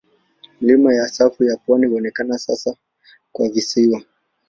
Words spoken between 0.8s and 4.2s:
ya safu ya pwani huonekana sasa kama visiwa.